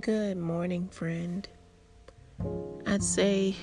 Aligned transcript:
Good 0.00 0.36
morning, 0.36 0.88
friend. 0.88 1.48
I'd 2.86 3.02
say 3.02 3.56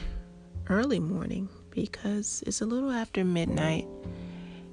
early 0.67 0.99
morning 0.99 1.47
because 1.69 2.43
it's 2.45 2.61
a 2.61 2.65
little 2.65 2.91
after 2.91 3.23
midnight 3.23 3.87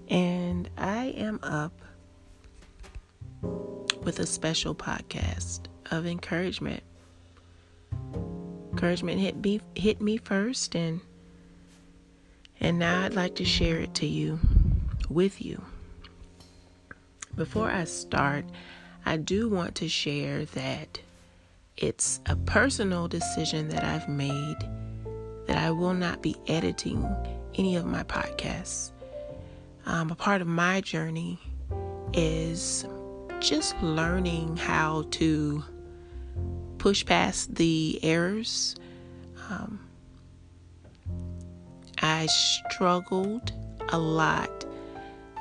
and 0.08 0.68
I 0.76 1.08
am 1.08 1.38
up 1.42 1.78
with 4.02 4.18
a 4.18 4.26
special 4.26 4.74
podcast 4.74 5.66
of 5.90 6.06
encouragement. 6.06 6.82
Encouragement 8.72 9.20
hit 9.20 9.36
me 9.36 9.60
hit 9.76 10.00
me 10.00 10.16
first 10.16 10.74
and 10.74 11.00
and 12.60 12.78
now 12.78 13.02
I'd 13.02 13.14
like 13.14 13.36
to 13.36 13.44
share 13.44 13.78
it 13.78 13.94
to 13.96 14.06
you 14.06 14.40
with 15.08 15.40
you. 15.40 15.62
Before 17.36 17.70
I 17.70 17.84
start, 17.84 18.46
I 19.04 19.16
do 19.16 19.48
want 19.48 19.76
to 19.76 19.88
share 19.88 20.46
that 20.46 20.98
it's 21.82 22.20
a 22.26 22.36
personal 22.36 23.08
decision 23.08 23.68
that 23.68 23.82
I've 23.82 24.08
made 24.08 24.56
that 25.46 25.58
I 25.58 25.72
will 25.72 25.94
not 25.94 26.22
be 26.22 26.36
editing 26.46 27.04
any 27.56 27.74
of 27.74 27.84
my 27.84 28.04
podcasts. 28.04 28.92
Um, 29.84 30.10
a 30.10 30.14
part 30.14 30.40
of 30.40 30.46
my 30.46 30.80
journey 30.80 31.40
is 32.12 32.86
just 33.40 33.74
learning 33.82 34.56
how 34.56 35.06
to 35.10 35.64
push 36.78 37.04
past 37.04 37.56
the 37.56 37.98
errors. 38.04 38.76
Um, 39.50 39.80
I 42.00 42.26
struggled 42.26 43.52
a 43.88 43.98
lot 43.98 44.64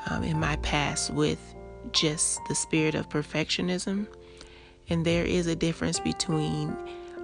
um, 0.10 0.24
in 0.24 0.40
my 0.40 0.56
past 0.58 1.12
with 1.12 1.40
just 1.92 2.40
the 2.48 2.56
spirit 2.56 2.96
of 2.96 3.10
perfectionism. 3.10 4.08
And 4.92 5.06
there 5.06 5.24
is 5.24 5.48
a 5.48 5.56
difference 5.56 6.02
between 6.02 6.76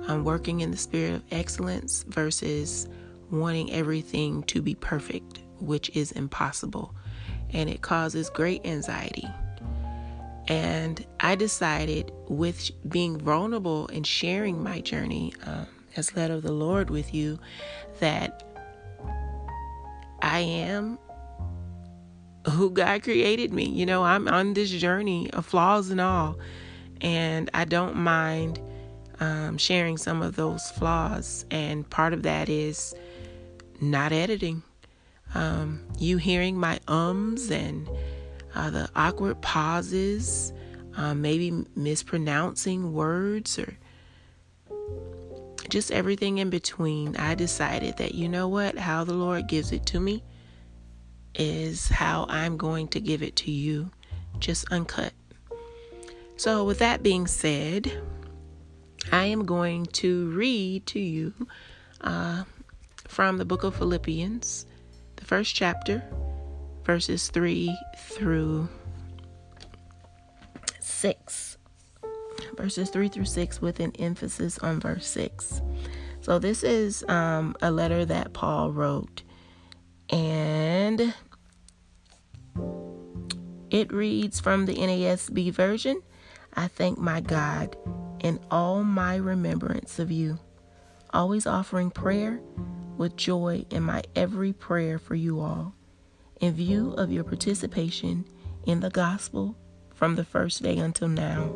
um, 0.07 0.23
working 0.23 0.61
in 0.61 0.71
the 0.71 0.77
spirit 0.77 1.15
of 1.15 1.23
excellence 1.31 2.05
versus 2.07 2.87
wanting 3.29 3.73
everything 3.73 4.43
to 4.43 4.61
be 4.61 4.73
perfect, 4.73 5.39
which 5.59 5.89
is 5.93 6.13
impossible. 6.13 6.95
And 7.51 7.69
it 7.69 7.81
causes 7.81 8.29
great 8.29 8.65
anxiety. 8.65 9.27
And 10.47 11.05
I 11.19 11.35
decided, 11.35 12.09
with 12.29 12.71
being 12.87 13.19
vulnerable 13.19 13.89
and 13.89 14.07
sharing 14.07 14.63
my 14.63 14.79
journey 14.79 15.33
um, 15.45 15.67
as 15.97 16.15
led 16.15 16.31
of 16.31 16.43
the 16.43 16.53
Lord 16.53 16.89
with 16.89 17.13
you, 17.13 17.37
that 17.99 18.47
I 20.21 20.39
am 20.39 20.99
who 22.49 22.69
God 22.69 23.03
created 23.03 23.51
me. 23.51 23.65
You 23.65 23.85
know, 23.85 24.05
I'm 24.05 24.29
on 24.29 24.53
this 24.53 24.71
journey 24.71 25.29
of 25.33 25.45
flaws 25.45 25.89
and 25.89 25.99
all, 25.99 26.37
and 27.01 27.49
I 27.53 27.65
don't 27.65 27.95
mind 27.95 28.59
um, 29.19 29.57
sharing 29.57 29.97
some 29.97 30.21
of 30.21 30.35
those 30.35 30.69
flaws. 30.71 31.45
And 31.51 31.89
part 31.89 32.13
of 32.13 32.23
that 32.23 32.49
is 32.49 32.95
not 33.81 34.11
editing. 34.11 34.63
Um, 35.35 35.81
you 35.99 36.17
hearing 36.17 36.57
my 36.57 36.79
ums 36.87 37.51
and 37.51 37.89
uh, 38.55 38.69
the 38.69 38.89
awkward 38.95 39.41
pauses, 39.41 40.53
uh, 40.95 41.13
maybe 41.13 41.65
mispronouncing 41.75 42.93
words 42.93 43.59
or 43.59 43.77
just 45.69 45.91
everything 45.91 46.37
in 46.37 46.49
between. 46.49 47.15
I 47.17 47.35
decided 47.35 47.97
that, 47.97 48.15
you 48.15 48.29
know 48.29 48.47
what, 48.47 48.77
how 48.77 49.03
the 49.03 49.13
Lord 49.13 49.47
gives 49.47 49.71
it 49.71 49.85
to 49.87 49.99
me 49.99 50.23
is 51.35 51.87
how 51.87 52.25
I'm 52.29 52.57
going 52.57 52.87
to 52.89 52.99
give 52.99 53.21
it 53.21 53.35
to 53.37 53.51
you, 53.51 53.91
just 54.39 54.71
uncut. 54.71 55.13
So, 56.37 56.63
with 56.63 56.77
that 56.79 57.01
being 57.01 57.25
said, 57.25 57.91
I 59.11 59.25
am 59.25 59.45
going 59.45 59.87
to 59.87 60.29
read 60.29 60.85
to 60.85 60.99
you 60.99 61.33
uh, 62.01 62.43
from 63.07 63.39
the 63.39 63.45
book 63.45 63.63
of 63.63 63.75
Philippians, 63.75 64.67
the 65.15 65.25
first 65.25 65.55
chapter, 65.55 66.03
verses 66.83 67.29
3 67.29 67.75
through 67.97 68.69
6. 70.79 71.57
Verses 72.55 72.91
3 72.91 73.09
through 73.09 73.25
6 73.25 73.59
with 73.59 73.79
an 73.79 73.93
emphasis 73.97 74.59
on 74.59 74.79
verse 74.79 75.07
6. 75.07 75.59
So, 76.21 76.37
this 76.37 76.63
is 76.63 77.03
um, 77.07 77.55
a 77.63 77.71
letter 77.71 78.05
that 78.05 78.33
Paul 78.33 78.71
wrote, 78.71 79.23
and 80.11 81.15
it 83.71 83.91
reads 83.91 84.39
from 84.39 84.67
the 84.67 84.75
NASB 84.75 85.51
version 85.51 86.03
I 86.57 86.67
thank 86.67 86.97
my 86.97 87.21
God 87.21 87.77
in 88.19 88.39
all 88.49 88.83
my 88.83 89.15
remembrance 89.15 89.99
of 89.99 90.11
you, 90.11 90.39
always 91.13 91.45
offering 91.45 91.91
prayer 91.91 92.41
with 92.97 93.15
joy 93.15 93.63
in 93.69 93.83
my 93.83 94.01
every 94.15 94.53
prayer 94.53 94.97
for 94.97 95.13
you 95.13 95.39
all, 95.39 95.75
in 96.41 96.55
view 96.55 96.93
of 96.93 97.11
your 97.11 97.23
participation 97.23 98.25
in 98.65 98.79
the 98.79 98.89
gospel 98.89 99.55
from 99.93 100.15
the 100.15 100.23
first 100.23 100.63
day 100.63 100.79
until 100.79 101.07
now. 101.07 101.53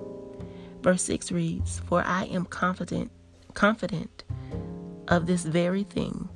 Verse 0.83 1.01
6 1.01 1.31
reads, 1.31 1.79
For 1.79 2.03
I 2.03 2.25
am 2.25 2.45
confident, 2.45 3.11
confident 3.55 4.23
of 5.07 5.25
this 5.25 5.43
very 5.43 5.83
thing, 5.83 6.29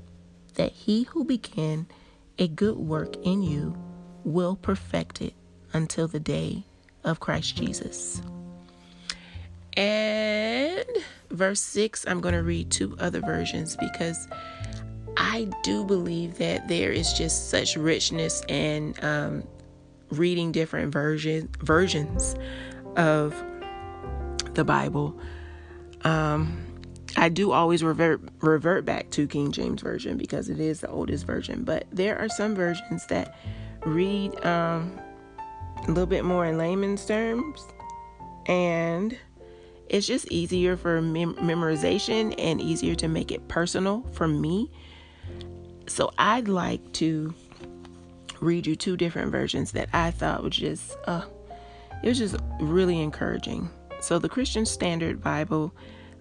that 0.55 0.71
he 0.71 1.03
who 1.03 1.23
began 1.23 1.85
a 2.39 2.47
good 2.47 2.77
work 2.77 3.15
in 3.17 3.43
you 3.43 3.77
will 4.23 4.55
perfect 4.55 5.21
it 5.21 5.35
until 5.71 6.07
the 6.07 6.19
day 6.19 6.63
of 7.03 7.19
Christ 7.19 7.55
Jesus. 7.55 8.23
And 9.77 10.85
verse 11.29 11.61
6, 11.61 12.05
I'm 12.07 12.21
going 12.21 12.35
to 12.35 12.43
read 12.43 12.71
two 12.71 12.95
other 12.99 13.21
versions 13.21 13.75
because 13.75 14.27
I 15.17 15.49
do 15.63 15.85
believe 15.85 16.37
that 16.37 16.67
there 16.67 16.91
is 16.91 17.13
just 17.13 17.49
such 17.49 17.75
richness 17.75 18.41
in 18.47 18.95
um, 19.01 19.43
reading 20.11 20.51
different 20.51 20.91
version, 20.91 21.49
versions 21.59 22.35
of 22.95 23.35
the 24.53 24.63
Bible. 24.63 25.17
Um, 26.03 26.65
I 27.17 27.29
do 27.29 27.51
always 27.51 27.83
revert 27.83 28.21
revert 28.41 28.83
back 28.83 29.09
to 29.11 29.27
King 29.27 29.51
James 29.51 29.81
version 29.81 30.17
because 30.17 30.49
it 30.49 30.59
is 30.59 30.81
the 30.81 30.89
oldest 30.89 31.25
version, 31.25 31.63
but 31.63 31.85
there 31.91 32.17
are 32.19 32.27
some 32.27 32.55
versions 32.55 33.05
that 33.07 33.37
read 33.85 34.43
um, 34.45 34.99
a 35.83 35.87
little 35.87 36.05
bit 36.05 36.25
more 36.25 36.45
in 36.45 36.57
layman's 36.57 37.05
terms, 37.05 37.65
and 38.47 39.17
it's 39.89 40.07
just 40.07 40.31
easier 40.31 40.75
for 40.75 41.01
mem- 41.01 41.35
memorization 41.35 42.33
and 42.37 42.61
easier 42.61 42.95
to 42.95 43.07
make 43.07 43.31
it 43.31 43.47
personal 43.47 44.05
for 44.11 44.27
me. 44.27 44.71
So 45.87 46.11
I'd 46.17 46.47
like 46.47 46.91
to 46.93 47.33
read 48.41 48.67
you 48.67 48.75
two 48.75 48.97
different 48.97 49.31
versions 49.31 49.71
that 49.71 49.89
I 49.93 50.11
thought 50.11 50.43
was 50.43 50.55
just 50.55 50.97
uh 51.05 51.25
it 52.03 52.09
was 52.09 52.19
just 52.19 52.35
really 52.59 53.01
encouraging. 53.01 53.69
So 53.99 54.19
the 54.19 54.29
Christian 54.29 54.65
Standard 54.65 55.21
Bible 55.21 55.73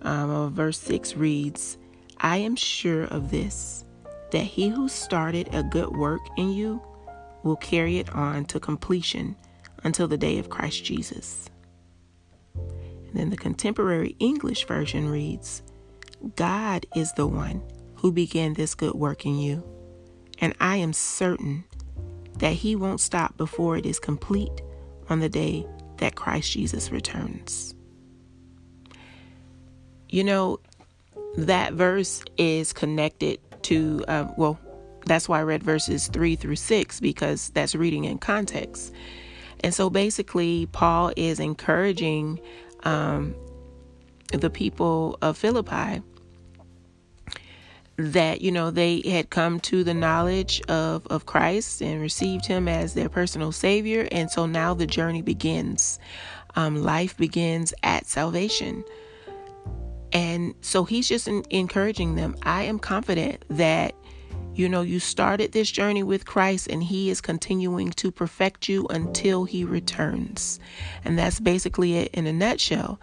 um, 0.03 0.31
of 0.31 0.53
verse 0.53 0.79
6 0.79 1.17
reads, 1.17 1.77
I 2.19 2.39
am 2.39 2.57
sure 2.57 3.05
of 3.05 3.31
this, 3.31 3.85
that 4.31 4.45
he 4.45 4.69
who 4.69 4.89
started 4.89 5.53
a 5.53 5.63
good 5.63 5.95
work 5.95 6.23
in 6.37 6.51
you 6.51 6.81
will 7.43 7.57
carry 7.57 7.99
it 7.99 8.15
on 8.15 8.45
to 8.47 8.61
completion 8.61 9.37
until 9.83 10.09
the 10.09 10.17
day 10.17 10.39
of 10.39 10.49
Christ 10.49 10.85
Jesus. 10.85 11.51
Then 13.15 13.31
the 13.31 13.37
contemporary 13.37 14.17
English 14.19 14.67
version 14.67 15.09
reads, 15.09 15.63
God 16.37 16.85
is 16.97 17.13
the 17.13 17.27
one 17.27 17.63
who 17.95 18.11
began 18.13 18.55
this 18.55 18.75
good 18.75 18.95
work 18.95 19.25
in 19.25 19.39
you, 19.39 19.63
and 20.41 20.55
I 20.61 20.77
am 20.77 20.93
certain 20.93 21.65
that 22.39 22.55
he 22.55 22.75
won't 22.75 23.01
stop 23.01 23.37
before 23.37 23.77
it 23.77 23.87
is 23.87 24.01
complete 24.01 24.61
on 25.09 25.21
the 25.21 25.28
day 25.28 25.65
that 25.99 26.16
Christ 26.16 26.53
Jesus 26.53 26.91
returns. 26.91 27.75
You 30.09 30.25
know, 30.25 30.59
that 31.37 31.75
verse 31.75 32.22
is 32.37 32.72
connected 32.72 33.39
to, 33.65 34.05
uh, 34.09 34.27
well, 34.37 34.59
that's 35.07 35.28
why 35.28 35.39
I 35.39 35.43
read 35.43 35.63
verses 35.63 36.09
3 36.09 36.34
through 36.34 36.57
6 36.57 37.01
because 37.01 37.51
that's 37.51 37.75
reading 37.75 38.05
in 38.05 38.19
context. 38.19 38.93
And 39.60 39.72
so 39.72 39.89
basically, 39.89 40.67
Paul 40.72 41.13
is 41.17 41.41
encouraging 41.41 42.39
um, 42.84 43.34
the 44.33 44.51
people 44.51 45.19
of 45.22 45.36
Philippi 45.36 46.03
that 47.97 48.41
you 48.41 48.51
know 48.51 48.71
they 48.71 49.01
had 49.03 49.31
come 49.31 49.60
to 49.60 49.84
the 49.84 49.95
knowledge 49.95 50.60
of 50.63 51.07
of 51.09 51.27
Christ 51.27 51.81
and 51.81 52.01
received 52.01 52.47
him 52.47 52.69
as 52.69 52.95
their 52.95 53.09
personal 53.09 53.53
savior. 53.53 54.09
And 54.10 54.31
so 54.31 54.47
now 54.47 54.75
the 54.75 54.86
journey 54.86 55.22
begins. 55.22 55.98
Um, 56.57 56.83
life 56.83 57.16
begins 57.16 57.75
at 57.83 58.07
salvation. 58.07 58.84
And 60.13 60.54
so 60.60 60.84
he's 60.84 61.09
just 61.09 61.27
encouraging 61.27 62.15
them. 62.15 62.36
I 62.45 62.63
am 62.65 62.78
confident 62.78 63.45
that 63.51 63.95
You 64.54 64.68
know, 64.68 64.83
you 64.83 65.01
started 65.01 65.51
this 65.51 65.68
journey 65.68 66.04
with 66.04 66.27
Christ 66.27 66.68
and 66.68 66.83
He 66.83 67.10
is 67.10 67.21
continuing 67.21 67.91
to 67.92 68.12
perfect 68.12 68.68
you 68.68 68.86
until 68.89 69.45
He 69.45 69.65
returns. 69.65 70.60
And 71.04 71.18
that's 71.18 71.41
basically 71.41 71.97
it 71.97 72.15
in 72.15 72.27
a 72.27 72.33
nutshell. 72.33 73.01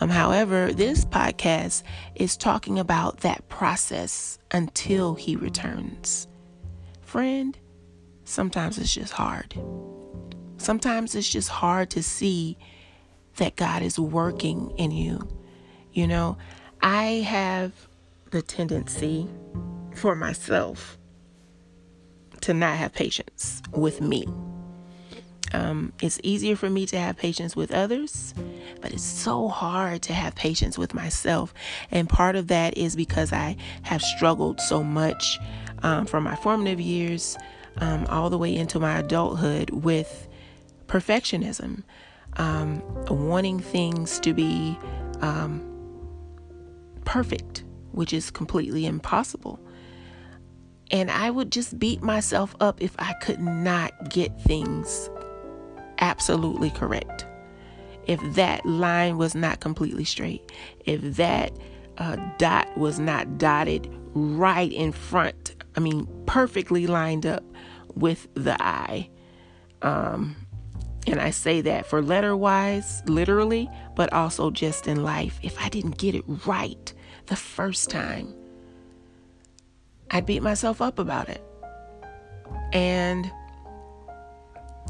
Um, 0.00 0.08
however, 0.08 0.72
this 0.72 1.04
podcast 1.04 1.82
is 2.14 2.36
talking 2.36 2.78
about 2.78 3.18
that 3.18 3.46
process 3.48 4.38
until 4.50 5.14
He 5.14 5.36
returns. 5.36 6.28
Friend, 7.02 7.56
sometimes 8.24 8.78
it's 8.78 8.94
just 8.94 9.12
hard. 9.12 9.54
Sometimes 10.56 11.14
it's 11.14 11.28
just 11.28 11.50
hard 11.50 11.90
to 11.90 12.02
see 12.02 12.56
that 13.36 13.56
God 13.56 13.82
is 13.82 13.98
working 13.98 14.70
in 14.78 14.90
you. 14.90 15.28
You 15.92 16.06
know, 16.06 16.38
I 16.80 17.04
have 17.26 17.72
the 18.30 18.40
tendency 18.40 19.28
for 19.96 20.14
myself 20.14 20.98
to 22.42 22.54
not 22.54 22.76
have 22.76 22.92
patience 22.92 23.62
with 23.72 24.00
me. 24.00 24.26
Um, 25.52 25.92
it's 26.02 26.20
easier 26.22 26.56
for 26.56 26.68
me 26.68 26.86
to 26.86 26.98
have 26.98 27.16
patience 27.16 27.56
with 27.56 27.72
others, 27.72 28.34
but 28.80 28.92
it's 28.92 29.02
so 29.02 29.48
hard 29.48 30.02
to 30.02 30.12
have 30.12 30.34
patience 30.34 30.76
with 30.76 30.92
myself. 30.92 31.54
And 31.90 32.08
part 32.08 32.36
of 32.36 32.48
that 32.48 32.76
is 32.76 32.96
because 32.96 33.32
I 33.32 33.56
have 33.82 34.02
struggled 34.02 34.60
so 34.60 34.82
much 34.82 35.38
um, 35.82 36.06
from 36.06 36.24
my 36.24 36.36
formative 36.36 36.80
years 36.80 37.36
um, 37.78 38.06
all 38.08 38.30
the 38.30 38.38
way 38.38 38.54
into 38.54 38.78
my 38.80 38.98
adulthood 38.98 39.70
with 39.70 40.28
perfectionism, 40.86 41.82
um, 42.36 42.82
wanting 43.08 43.60
things 43.60 44.18
to 44.20 44.32
be 44.32 44.78
um, 45.20 45.62
perfect, 47.04 47.64
which 47.92 48.12
is 48.12 48.30
completely 48.30 48.86
impossible. 48.86 49.60
And 50.90 51.10
I 51.10 51.30
would 51.30 51.50
just 51.50 51.78
beat 51.78 52.02
myself 52.02 52.54
up 52.60 52.80
if 52.80 52.94
I 52.98 53.12
could 53.14 53.40
not 53.40 54.10
get 54.10 54.40
things 54.42 55.10
absolutely 55.98 56.70
correct. 56.70 57.26
If 58.06 58.20
that 58.34 58.64
line 58.64 59.18
was 59.18 59.34
not 59.34 59.60
completely 59.60 60.04
straight, 60.04 60.52
if 60.84 61.00
that 61.16 61.52
uh, 61.98 62.16
dot 62.38 62.76
was 62.76 63.00
not 63.00 63.38
dotted 63.38 63.92
right 64.14 64.72
in 64.72 64.92
front, 64.92 65.56
I 65.76 65.80
mean, 65.80 66.06
perfectly 66.26 66.86
lined 66.86 67.26
up 67.26 67.44
with 67.94 68.28
the 68.34 68.60
eye. 68.62 69.10
Um, 69.82 70.36
and 71.06 71.20
I 71.20 71.30
say 71.30 71.60
that 71.62 71.86
for 71.86 72.02
letter 72.02 72.36
wise, 72.36 73.02
literally, 73.06 73.68
but 73.94 74.12
also 74.12 74.50
just 74.50 74.86
in 74.86 75.02
life. 75.02 75.38
If 75.42 75.60
I 75.60 75.68
didn't 75.68 75.98
get 75.98 76.14
it 76.14 76.24
right 76.46 76.92
the 77.26 77.36
first 77.36 77.90
time, 77.90 78.34
I'd 80.10 80.26
beat 80.26 80.42
myself 80.42 80.80
up 80.80 80.98
about 80.98 81.28
it. 81.28 81.42
And 82.72 83.30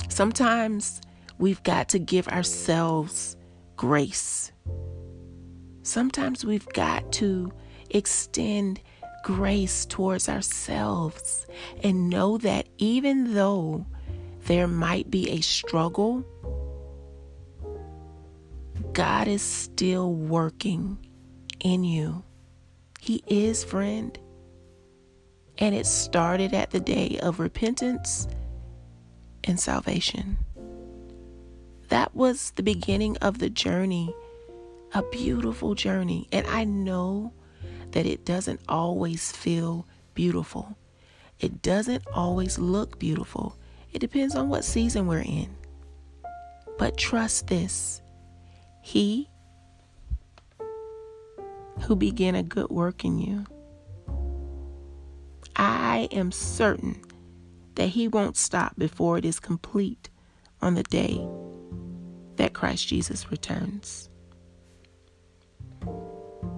sometimes 0.09 1.01
we've 1.39 1.63
got 1.63 1.89
to 1.91 1.99
give 1.99 2.29
ourselves 2.29 3.37
grace. 3.77 4.53
Sometimes 5.83 6.45
we've 6.45 6.69
got 6.71 7.13
to 7.13 7.53
extend 7.91 8.81
grace 9.23 9.87
towards 9.87 10.29
ourselves 10.29 11.47
and 11.83 12.09
know 12.09 12.39
that 12.39 12.69
even 12.79 13.35
though 13.35 13.87
there 14.47 14.69
might 14.69 15.11
be 15.11 15.31
a 15.31 15.41
struggle, 15.41 16.25
God 18.93 19.29
is 19.29 19.43
still 19.43 20.12
working 20.12 20.99
in 21.61 21.85
you. 21.85 22.25
He 23.01 23.23
is, 23.27 23.62
friend. 23.62 24.19
And 25.58 25.75
it 25.75 25.87
started 25.87 26.53
at 26.53 26.70
the 26.70 26.81
day 26.81 27.19
of 27.23 27.41
repentance 27.41 28.29
and 29.44 29.58
salvation. 29.58 30.38
That 31.88 32.14
was 32.14 32.50
the 32.56 32.62
beginning 32.62 33.17
of 33.19 33.38
the 33.38 33.49
journey, 33.49 34.14
a 34.93 35.03
beautiful 35.11 35.75
journey. 35.75 36.29
And 36.32 36.47
I 36.47 36.64
know 36.64 37.32
that 37.93 38.06
it 38.06 38.25
doesn't 38.25 38.61
always 38.69 39.32
feel 39.32 39.87
beautiful, 40.14 40.76
it 41.38 41.62
doesn't 41.62 42.05
always 42.12 42.59
look 42.59 42.99
beautiful. 42.99 43.56
It 43.93 44.00
depends 44.00 44.35
on 44.35 44.50
what 44.50 44.64
season 44.64 45.06
we're 45.06 45.20
in. 45.20 45.55
But 46.79 46.99
trust 46.99 47.47
this 47.47 48.02
He 48.82 49.31
who 51.82 51.97
began 51.97 52.35
a 52.35 52.43
good 52.43 52.69
work 52.69 53.05
in 53.05 53.19
you 53.19 53.47
I 55.56 56.08
am 56.12 56.31
certain 56.32 57.03
that 57.76 57.88
He 57.88 58.08
won't 58.08 58.37
stop 58.37 58.76
before 58.76 59.19
it 59.19 59.25
is 59.25 59.41
complete 59.41 60.11
on 60.61 60.75
the 60.75 60.82
day 60.82 61.26
that 62.37 62.53
Christ 62.53 62.87
Jesus 62.87 63.31
returns. 63.31 64.11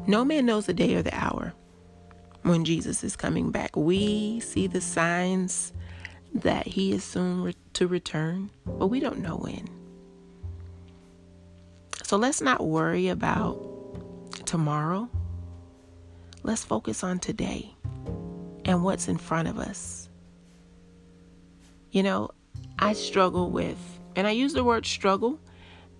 No 0.07 0.25
man 0.25 0.47
knows 0.47 0.67
the 0.67 0.75
day 0.75 0.95
or 0.95 1.03
the 1.03 1.15
hour 1.15 1.53
when 2.43 2.65
Jesus 2.65 3.05
is 3.05 3.15
coming 3.15 3.51
back. 3.51 3.77
We 3.77 4.41
see 4.41 4.67
the 4.67 4.81
signs 4.81 5.73
that 6.35 6.67
He 6.67 6.93
is 6.93 7.05
soon 7.05 7.43
re- 7.43 7.55
to 7.75 7.87
return, 7.87 8.51
but 8.67 8.89
we 8.89 9.01
don't 9.01 9.21
know 9.21 9.37
when. 9.37 9.69
So 12.03 12.17
let's 12.17 12.41
not 12.41 12.67
worry 12.67 13.09
about 13.09 13.57
tomorrow. 14.47 15.09
Let's 16.43 16.65
focus 16.65 17.05
on 17.05 17.19
today 17.19 17.75
and 18.69 18.85
what's 18.85 19.09
in 19.09 19.17
front 19.17 19.49
of 19.49 19.59
us. 19.59 20.11
You 21.91 22.03
know, 22.03 22.31
I 22.79 22.93
struggle 22.93 23.51
with, 23.51 23.79
and 24.15 24.27
I 24.27 24.33
use 24.33 24.53
the 24.53 24.63
word 24.63 24.85
struggle 24.85 25.41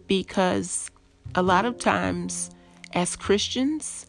because 0.07 0.91
a 1.35 1.43
lot 1.43 1.65
of 1.65 1.79
times 1.79 2.51
as 2.93 3.17
Christians, 3.17 4.07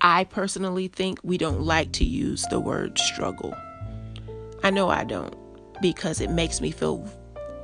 I 0.00 0.24
personally 0.24 0.86
think 0.86 1.18
we 1.24 1.38
don't 1.38 1.62
like 1.62 1.90
to 1.94 2.04
use 2.04 2.46
the 2.50 2.60
word 2.60 2.96
struggle. 2.98 3.52
I 4.62 4.70
know 4.70 4.88
I 4.88 5.02
don't 5.02 5.34
because 5.82 6.20
it 6.20 6.30
makes 6.30 6.60
me 6.60 6.70
feel 6.70 7.04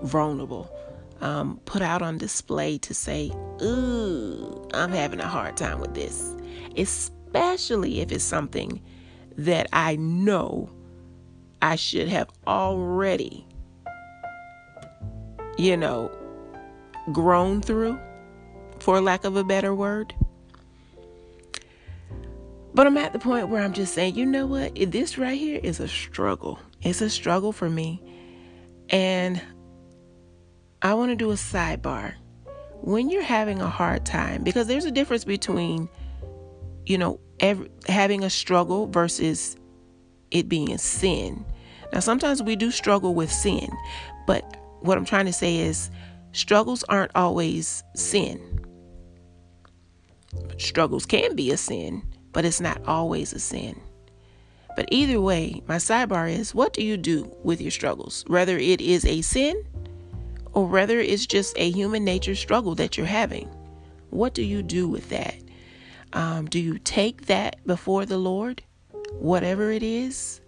vulnerable, 0.03 0.69
um, 1.21 1.61
put 1.65 1.81
out 1.81 2.03
on 2.03 2.19
display 2.19 2.77
to 2.79 2.93
say, 2.93 3.31
Ooh, 3.63 4.69
I'm 4.75 4.91
having 4.91 5.21
a 5.21 5.29
hard 5.29 5.57
time 5.57 5.79
with 5.79 5.95
this, 5.95 6.35
especially 6.77 8.01
if 8.01 8.11
it's 8.11 8.25
something 8.25 8.83
that 9.37 9.69
I 9.73 9.97
know 9.97 10.71
I 11.63 11.77
should 11.77 12.09
have 12.09 12.29
already, 12.47 13.47
you 15.57 15.77
know, 15.77 16.11
grown 17.13 17.61
through, 17.61 17.99
for 18.81 19.01
lack 19.01 19.25
of 19.25 19.37
a 19.37 19.45
better 19.45 19.75
word. 19.75 20.15
But 22.75 22.87
I'm 22.87 22.97
at 22.97 23.13
the 23.13 23.19
point 23.19 23.49
where 23.49 23.63
I'm 23.63 23.73
just 23.73 23.95
saying, 23.95 24.17
you 24.17 24.27
know 24.27 24.47
what? 24.47 24.75
This 24.75 25.17
right 25.17 25.39
here 25.39 25.61
is 25.63 25.79
a 25.79 25.87
struggle. 25.87 26.59
It's 26.83 27.01
a 27.01 27.09
struggle 27.09 27.53
for 27.53 27.71
me. 27.71 28.03
And 28.91 29.41
I 30.83 30.95
want 30.95 31.13
to 31.13 31.17
do 31.17 31.31
a 31.31 31.35
sidebar. 31.35 32.15
When 32.83 33.09
you're 33.09 33.23
having 33.23 33.63
a 33.63 33.69
hard 33.69 34.05
time, 34.05 34.43
because 34.43 34.67
there's 34.67 34.85
a 34.85 34.91
difference 34.91 35.25
between, 35.25 35.89
you 36.85 36.99
know, 36.99 37.21
every, 37.45 37.71
having 37.87 38.25
a 38.25 38.31
struggle 38.31 38.87
versus 38.87 39.57
it 40.31 40.49
being 40.49 40.77
sin. 40.79 41.45
Now, 41.93 42.01
sometimes 42.01 42.43
we 42.43 42.57
do 42.57 42.71
struggle 42.71 43.15
with 43.15 43.31
sin, 43.31 43.71
but 44.27 44.57
what 44.81 44.97
I'm 44.97 45.05
trying 45.05 45.27
to 45.27 45.33
say 45.33 45.59
is 45.59 45.91
struggles 46.33 46.83
aren't 46.85 47.13
always 47.15 47.85
sin. 47.95 48.61
Struggles 50.59 51.07
can 51.07 51.37
be 51.37 51.51
a 51.51 51.57
sin, 51.57 52.03
but 52.33 52.45
it's 52.45 52.61
not 52.61 52.81
always 52.87 53.33
a 53.33 53.39
sin. 53.39 53.81
But 54.75 54.89
either 54.91 55.21
way, 55.21 55.63
my 55.69 55.77
sidebar 55.77 56.33
is 56.33 56.55
what 56.55 56.73
do 56.73 56.83
you 56.83 56.97
do 56.97 57.33
with 57.45 57.61
your 57.61 57.71
struggles? 57.71 58.25
Whether 58.27 58.59
it 58.59 58.81
is 58.81 59.05
a 59.05 59.21
sin 59.21 59.63
or 60.53 60.67
whether 60.67 60.99
it's 60.99 61.27
just 61.27 61.57
a 61.59 61.71
human 61.71 62.05
nature 62.05 62.35
struggle 62.35 62.75
that 62.77 62.97
you're 62.97 63.07
having. 63.07 63.49
What 64.11 64.35
do 64.35 64.43
you 64.43 64.63
do 64.63 64.89
with 64.89 65.11
that? 65.11 65.44
Um, 66.15 66.47
do 66.47 66.61
you 66.61 66.79
take 66.79 67.27
that 67.27 67.57
before 67.67 68.07
the 68.07 68.19
Lord, 68.19 68.63
whatever 69.13 69.73
it 69.73 69.83
is? 69.83 70.41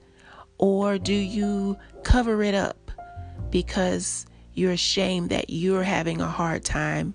Or 0.59 0.97
do 0.97 1.13
you 1.13 1.77
cover 2.05 2.43
it 2.43 2.55
up 2.55 2.91
because 3.51 4.27
you're 4.55 4.73
ashamed 4.73 5.31
that 5.31 5.51
you're 5.51 5.83
having 5.83 6.21
a 6.21 6.29
hard 6.29 6.65
time 6.65 7.13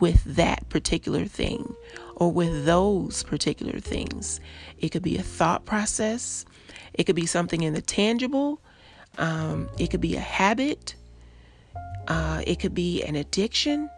with 0.00 0.24
that 0.24 0.68
particular 0.68 1.26
thing 1.26 1.76
or 2.16 2.32
with 2.32 2.64
those 2.64 3.22
particular 3.22 3.78
things? 3.78 4.40
It 4.78 4.88
could 4.88 5.02
be 5.02 5.18
a 5.18 5.22
thought 5.22 5.66
process, 5.66 6.46
it 6.94 7.04
could 7.04 7.14
be 7.14 7.26
something 7.26 7.62
in 7.62 7.74
the 7.74 7.82
tangible, 7.82 8.60
um, 9.18 9.68
it 9.78 9.90
could 9.90 10.00
be 10.00 10.16
a 10.16 10.20
habit, 10.20 10.96
uh, 12.08 12.42
it 12.46 12.58
could 12.58 12.74
be 12.74 13.02
an 13.02 13.16
addiction. 13.16 13.88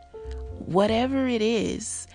Whatever 0.67 1.27
it 1.27 1.43
is, 1.43 2.07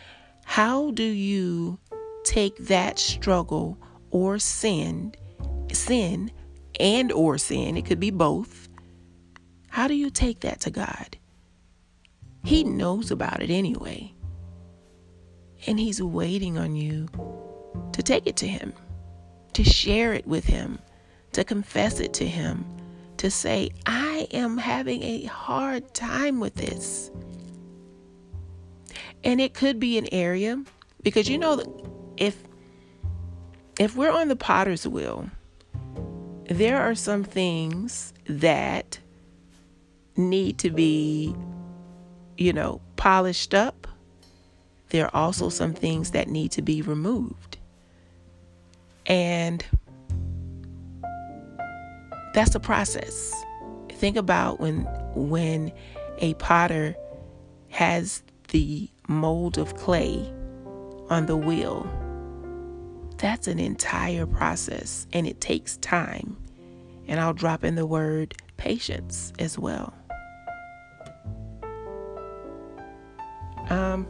how 0.50 0.90
do 0.90 1.04
you 1.04 1.78
take 2.24 2.58
that 2.58 2.98
struggle 2.98 3.78
or 4.10 4.40
sin, 4.40 5.14
sin 5.72 6.32
and 6.80 7.12
or 7.12 7.38
sin. 7.38 7.78
It 7.78 7.86
could 7.86 8.00
be 8.00 8.10
both. 8.10 8.68
How 9.70 9.88
do 9.88 9.94
you 9.94 10.10
take 10.10 10.40
that 10.40 10.60
to 10.62 10.72
God? 10.72 11.18
He 12.44 12.64
knows 12.64 13.12
about 13.12 13.44
it 13.44 13.52
anyway. 13.52 14.12
And 15.68 15.80
he's 15.80 16.02
waiting 16.02 16.58
on 16.58 16.76
you 16.76 17.08
to 17.92 18.02
take 18.02 18.26
it 18.26 18.38
to 18.38 18.48
him, 18.48 18.74
to 19.54 19.64
share 19.64 20.14
it 20.14 20.26
with 20.26 20.46
him, 20.46 20.80
to 21.34 21.44
confess 21.44 22.00
it 22.00 22.14
to 22.16 22.26
him, 22.26 22.66
to 23.18 23.30
say, 23.30 23.70
I 23.86 24.28
am 24.32 24.58
having 24.58 25.04
a 25.04 25.26
hard 25.26 25.94
time 25.94 26.40
with 26.40 26.56
this. 26.56 27.12
And 29.24 29.42
it 29.42 29.54
could 29.54 29.80
be 29.80 29.98
an 29.98 30.08
area 30.12 30.64
because 31.04 31.30
you 31.30 31.38
know 31.38 32.14
if 32.18 32.42
if 33.80 33.96
we're 33.96 34.12
on 34.12 34.28
the 34.28 34.36
potter's 34.36 34.88
wheel, 34.88 35.30
there 36.46 36.82
are 36.82 36.96
some 36.96 37.24
things 37.24 38.14
that 38.28 39.00
need 40.18 40.58
to 40.60 40.70
be 40.70 41.34
you 42.40 42.54
know, 42.54 42.82
polished 42.96 43.54
up. 43.54 43.86
There 44.90 45.06
are 45.06 45.16
also 45.16 45.50
some 45.50 45.74
things 45.74 46.12
that 46.12 46.30
need 46.30 46.52
to 46.54 46.62
be 46.62 46.82
removed. 46.82 47.58
And 49.06 49.64
that's 52.34 52.56
a 52.56 52.60
process. 52.60 53.36
Think 53.92 54.16
about 54.16 54.60
when 54.60 54.84
when 55.14 55.72
a 56.20 56.34
potter 56.36 56.96
has 57.68 58.24
the 58.50 58.90
mold 59.08 59.58
of 59.58 59.76
clay 59.76 60.32
on 61.10 61.26
the 61.26 61.38
wheel. 61.38 61.88
That's 63.18 63.48
an 63.48 63.60
entire 63.60 64.26
process 64.26 65.08
and 65.14 65.28
it 65.28 65.42
takes 65.42 65.78
time. 65.78 66.38
And 67.08 67.20
I'll 67.20 67.34
drop 67.34 67.64
in 67.64 67.76
the 67.76 67.86
word 67.86 68.36
patience 68.58 69.34
as 69.40 69.58
well. 69.58 69.94
Um 73.70 74.08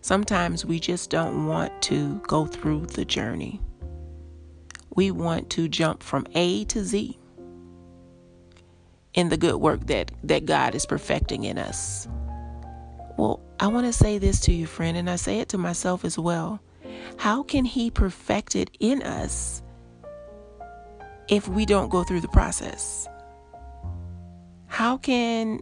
Sometimes 0.00 0.64
we 0.64 0.78
just 0.78 1.10
don't 1.10 1.46
want 1.46 1.82
to 1.82 2.20
go 2.28 2.46
through 2.46 2.86
the 2.86 3.04
journey. 3.04 3.60
We 4.94 5.10
want 5.10 5.50
to 5.50 5.68
jump 5.68 6.00
from 6.00 6.28
A 6.36 6.64
to 6.66 6.84
Z 6.84 7.18
in 9.16 9.30
the 9.30 9.36
good 9.36 9.56
work 9.56 9.86
that, 9.86 10.12
that 10.22 10.44
God 10.46 10.74
is 10.74 10.86
perfecting 10.86 11.44
in 11.44 11.58
us. 11.58 12.06
Well, 13.16 13.40
I 13.58 13.66
want 13.68 13.86
to 13.86 13.92
say 13.92 14.18
this 14.18 14.40
to 14.40 14.52
you, 14.52 14.66
friend, 14.66 14.96
and 14.96 15.08
I 15.08 15.16
say 15.16 15.40
it 15.40 15.48
to 15.48 15.58
myself 15.58 16.04
as 16.04 16.18
well. 16.18 16.60
How 17.16 17.42
can 17.42 17.64
He 17.64 17.90
perfect 17.90 18.54
it 18.54 18.70
in 18.78 19.02
us 19.02 19.62
if 21.28 21.48
we 21.48 21.64
don't 21.64 21.88
go 21.88 22.04
through 22.04 22.20
the 22.20 22.28
process? 22.28 23.08
How 24.66 24.98
can 24.98 25.60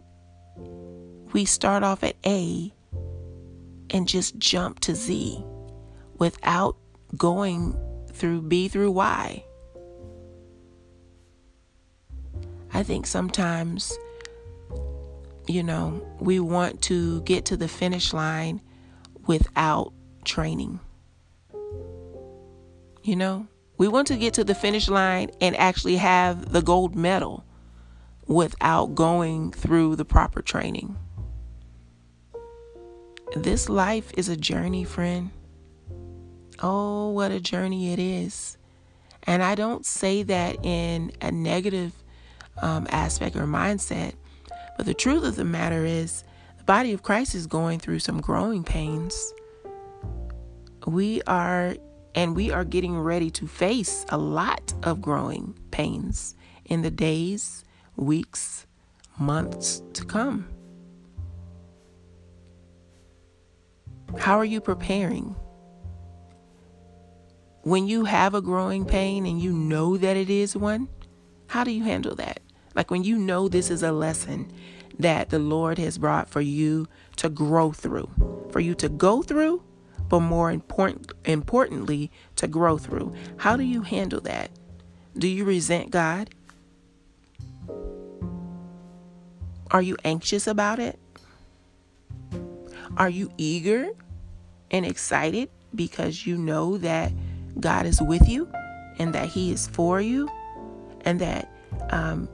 we 1.31 1.45
start 1.45 1.83
off 1.83 2.03
at 2.03 2.17
A 2.25 2.73
and 3.89 4.05
just 4.05 4.37
jump 4.37 4.81
to 4.81 4.95
Z 4.95 5.41
without 6.17 6.75
going 7.15 7.79
through 8.11 8.41
B 8.41 8.67
through 8.67 8.91
Y? 8.91 9.44
I 12.75 12.83
think 12.83 13.07
sometimes, 13.07 13.97
you 15.47 15.63
know, 15.63 16.05
we 16.19 16.41
want 16.41 16.81
to 16.83 17.21
get 17.21 17.45
to 17.45 17.55
the 17.55 17.69
finish 17.69 18.11
line 18.11 18.59
without 19.27 19.93
training. 20.25 20.81
You 23.01 23.15
know, 23.15 23.47
we 23.77 23.87
want 23.87 24.07
to 24.07 24.17
get 24.17 24.33
to 24.33 24.43
the 24.43 24.53
finish 24.53 24.89
line 24.89 25.31
and 25.39 25.55
actually 25.55 25.95
have 25.95 26.51
the 26.51 26.61
gold 26.61 26.97
medal 26.97 27.45
without 28.27 28.93
going 28.93 29.53
through 29.53 29.95
the 29.95 30.03
proper 30.03 30.41
training. 30.41 30.97
This 33.37 33.69
life 33.69 34.11
is 34.17 34.27
a 34.27 34.35
journey, 34.35 34.83
friend. 34.83 35.31
Oh, 36.61 37.11
what 37.11 37.31
a 37.31 37.39
journey 37.39 37.93
it 37.93 37.99
is. 37.99 38.57
And 39.23 39.41
I 39.41 39.55
don't 39.55 39.85
say 39.85 40.23
that 40.23 40.65
in 40.65 41.13
a 41.21 41.31
negative 41.31 41.93
um, 42.61 42.87
aspect 42.89 43.35
or 43.35 43.45
mindset. 43.45 44.13
But 44.77 44.85
the 44.85 44.93
truth 44.93 45.23
of 45.23 45.35
the 45.35 45.45
matter 45.45 45.85
is, 45.85 46.23
the 46.57 46.63
body 46.63 46.93
of 46.93 47.03
Christ 47.03 47.35
is 47.35 47.47
going 47.47 47.79
through 47.79 47.99
some 47.99 48.21
growing 48.21 48.63
pains. 48.63 49.33
We 50.85 51.21
are, 51.23 51.75
and 52.13 52.35
we 52.35 52.51
are 52.51 52.63
getting 52.63 52.97
ready 52.97 53.29
to 53.31 53.47
face 53.47 54.05
a 54.09 54.17
lot 54.17 54.73
of 54.83 55.01
growing 55.01 55.57
pains 55.71 56.35
in 56.65 56.81
the 56.81 56.91
days, 56.91 57.63
weeks, 57.95 58.67
months 59.17 59.81
to 59.93 60.05
come. 60.05 60.47
How 64.17 64.37
are 64.37 64.45
you 64.45 64.61
preparing? 64.61 65.35
When 67.63 67.87
you 67.87 68.05
have 68.05 68.35
a 68.35 68.41
growing 68.41 68.85
pain 68.85 69.25
and 69.25 69.41
you 69.41 69.51
know 69.51 69.97
that 69.97 70.15
it 70.15 70.29
is 70.29 70.55
one, 70.55 70.87
how 71.47 71.63
do 71.63 71.71
you 71.71 71.83
handle 71.83 72.15
that? 72.15 72.39
Like 72.75 72.91
when 72.91 73.03
you 73.03 73.17
know 73.17 73.47
this 73.47 73.71
is 73.71 73.83
a 73.83 73.91
lesson 73.91 74.51
that 74.99 75.29
the 75.29 75.39
Lord 75.39 75.77
has 75.77 75.97
brought 75.97 76.29
for 76.29 76.41
you 76.41 76.87
to 77.17 77.29
grow 77.29 77.71
through, 77.71 78.09
for 78.51 78.59
you 78.59 78.75
to 78.75 78.89
go 78.89 79.21
through, 79.21 79.63
but 80.09 80.19
more 80.19 80.51
important, 80.51 81.11
importantly, 81.25 82.11
to 82.35 82.47
grow 82.47 82.77
through. 82.77 83.13
How 83.37 83.57
do 83.57 83.63
you 83.63 83.81
handle 83.81 84.21
that? 84.21 84.51
Do 85.17 85.27
you 85.27 85.45
resent 85.45 85.89
God? 85.91 86.29
Are 89.71 89.81
you 89.81 89.97
anxious 90.03 90.47
about 90.47 90.79
it? 90.79 90.99
Are 92.97 93.09
you 93.09 93.31
eager 93.37 93.89
and 94.71 94.85
excited 94.85 95.49
because 95.73 96.25
you 96.25 96.37
know 96.37 96.77
that 96.77 97.11
God 97.59 97.85
is 97.85 98.01
with 98.01 98.27
you 98.27 98.49
and 98.99 99.13
that 99.13 99.29
He 99.29 99.51
is 99.51 99.67
for 99.67 99.99
you 99.99 100.29
and 101.01 101.19
that 101.19 101.51
um, 101.89 102.29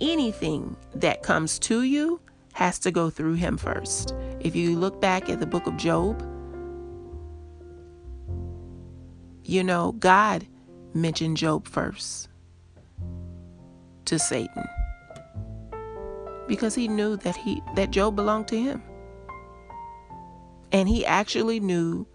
anything 0.00 0.76
that 0.94 1.22
comes 1.22 1.58
to 1.60 1.82
you 1.82 2.20
has 2.54 2.78
to 2.80 2.90
go 2.90 3.10
through 3.10 3.34
him 3.34 3.56
first. 3.56 4.14
If 4.40 4.56
you 4.56 4.76
look 4.76 5.00
back 5.00 5.28
at 5.28 5.40
the 5.40 5.46
book 5.46 5.66
of 5.66 5.76
Job, 5.76 6.20
you 9.44 9.64
know, 9.64 9.92
God 9.92 10.46
mentioned 10.94 11.36
Job 11.36 11.66
first 11.68 12.28
to 14.06 14.18
Satan 14.18 14.64
because 16.48 16.74
he 16.74 16.88
knew 16.88 17.16
that 17.18 17.36
he 17.36 17.62
that 17.76 17.90
Job 17.90 18.16
belonged 18.16 18.48
to 18.48 18.60
him. 18.60 18.82
And 20.72 20.88
he 20.88 21.04
actually 21.04 21.58
knew 21.58 22.06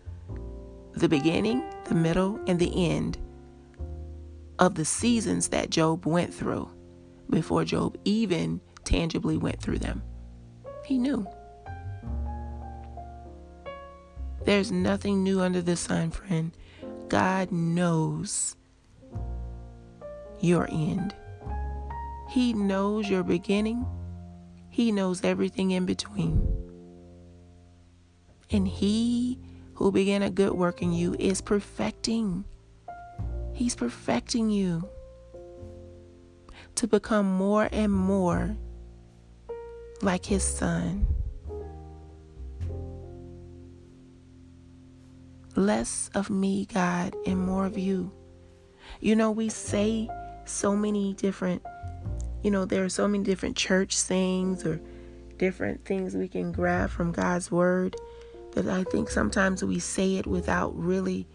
the 0.93 1.09
beginning, 1.09 1.63
the 1.85 1.95
middle, 1.95 2.39
and 2.47 2.57
the 2.57 2.89
end 2.89 3.17
of 4.59 4.75
the 4.75 4.85
seasons 4.85 5.49
that 5.49 5.69
Job 5.69 6.05
went 6.05 6.33
through 6.33 6.69
before 7.29 7.65
Job 7.65 7.97
even 8.05 8.61
tangibly 8.83 9.37
went 9.37 9.61
through 9.61 9.79
them. 9.79 10.03
He 10.85 10.97
knew. 10.97 11.27
There's 14.43 14.71
nothing 14.71 15.23
new 15.23 15.41
under 15.41 15.61
the 15.61 15.75
sun, 15.75 16.11
friend. 16.11 16.51
God 17.09 17.51
knows 17.51 18.55
your 20.39 20.67
end. 20.71 21.15
He 22.29 22.53
knows 22.53 23.09
your 23.09 23.23
beginning. 23.23 23.85
He 24.69 24.91
knows 24.91 25.23
everything 25.23 25.71
in 25.71 25.85
between. 25.85 26.47
And 28.51 28.67
He 28.67 29.39
who 29.73 29.91
began 29.91 30.21
a 30.21 30.29
good 30.29 30.53
work 30.53 30.81
in 30.81 30.93
you 30.93 31.15
is 31.17 31.41
perfecting. 31.41 32.45
He's 33.53 33.75
perfecting 33.75 34.49
you 34.49 34.87
to 36.75 36.87
become 36.87 37.25
more 37.25 37.69
and 37.71 37.91
more 37.91 38.57
like 40.01 40.25
his 40.25 40.43
son. 40.43 41.07
Less 45.55 46.09
of 46.13 46.29
me, 46.29 46.65
God, 46.65 47.15
and 47.25 47.39
more 47.39 47.65
of 47.65 47.77
you. 47.77 48.11
You 48.99 49.15
know, 49.15 49.31
we 49.31 49.49
say 49.49 50.09
so 50.45 50.75
many 50.75 51.13
different, 51.13 51.61
you 52.43 52.51
know, 52.51 52.65
there 52.65 52.83
are 52.83 52.89
so 52.89 53.07
many 53.07 53.23
different 53.23 53.55
church 53.55 53.95
sayings 53.95 54.65
or 54.65 54.81
different 55.37 55.85
things 55.85 56.13
we 56.13 56.27
can 56.27 56.51
grab 56.51 56.89
from 56.89 57.11
God's 57.11 57.51
word 57.51 57.95
that 58.51 58.67
I 58.67 58.83
think 58.83 59.09
sometimes 59.09 59.63
we 59.63 59.79
say 59.79 60.15
it 60.15 60.27
without 60.27 60.77
really 60.77 61.27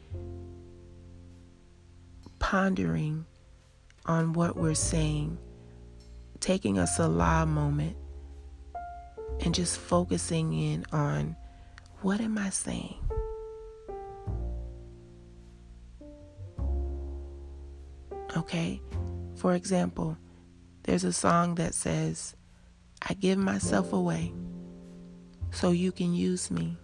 pondering 2.39 3.27
on 4.07 4.33
what 4.33 4.57
we're 4.57 4.75
saying, 4.75 5.39
taking 6.41 6.79
a 6.79 6.87
Selah 6.87 7.47
moment 7.47 7.97
and 9.41 9.55
just 9.55 9.79
focusing 9.79 10.53
in 10.53 10.85
on 10.93 11.37
what 12.03 12.21
am 12.21 12.39
I 12.39 12.51
saying? 12.51 12.97
Okay? 18.37 18.81
For 19.37 19.55
example, 19.55 20.17
there's 20.85 21.05
a 21.05 21.13
song 21.13 21.57
that 21.57 21.75
says, 21.75 22.37
I 23.09 23.15
give 23.15 23.39
myself 23.39 23.93
away 23.93 24.33
so 25.51 25.71
you 25.71 25.93
can 25.93 26.15
use 26.15 26.51
me. 26.51 26.77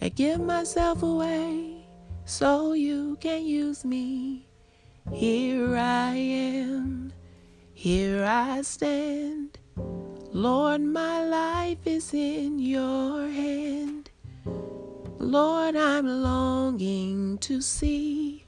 I 0.00 0.08
give 0.08 0.40
myself 0.40 1.02
away 1.02 1.86
so 2.24 2.72
you 2.72 3.16
can 3.20 3.44
use 3.44 3.84
me. 3.84 4.48
Here 5.10 5.76
I 5.76 6.14
am, 6.14 7.12
here 7.74 8.24
I 8.24 8.62
stand. 8.62 9.58
Lord, 10.32 10.80
my 10.80 11.24
life 11.24 11.86
is 11.86 12.14
in 12.14 12.58
your 12.58 13.28
hand. 13.28 14.10
Lord, 15.18 15.76
I'm 15.76 16.06
longing 16.06 17.38
to 17.38 17.60
see 17.60 18.44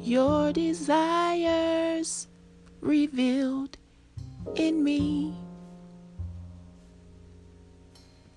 your 0.00 0.52
desires 0.52 2.28
revealed 2.80 3.78
in 4.56 4.84
me. 4.84 5.34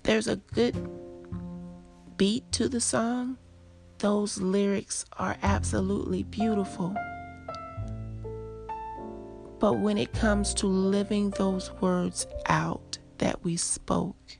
There's 0.04 0.28
a 0.28 0.36
good 0.36 0.74
beat 2.16 2.50
to 2.52 2.68
the 2.68 2.80
song. 2.80 3.36
Those 3.98 4.40
lyrics 4.40 5.04
are 5.18 5.36
absolutely 5.42 6.22
beautiful. 6.22 6.96
But 9.58 9.74
when 9.74 9.98
it 9.98 10.12
comes 10.12 10.54
to 10.54 10.66
living 10.66 11.30
those 11.30 11.72
words 11.80 12.26
out 12.46 12.98
that 13.18 13.42
we 13.42 13.56
spoke, 13.56 14.38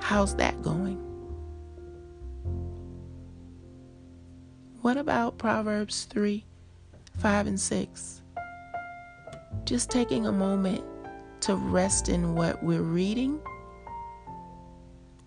how's 0.00 0.34
that 0.36 0.62
going? 0.62 0.96
What 4.80 4.96
about 4.96 5.36
Proverbs 5.36 6.04
3 6.04 6.44
5 7.18 7.46
and 7.46 7.60
6? 7.60 8.22
Just 9.64 9.90
taking 9.90 10.26
a 10.26 10.32
moment 10.32 10.82
to 11.40 11.56
rest 11.56 12.08
in 12.08 12.34
what 12.34 12.62
we're 12.62 12.80
reading. 12.80 13.38